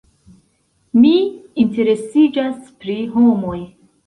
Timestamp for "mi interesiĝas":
1.03-2.73